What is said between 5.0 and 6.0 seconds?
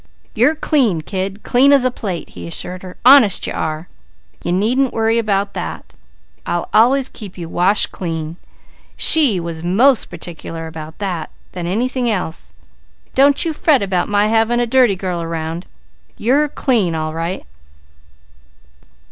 about that.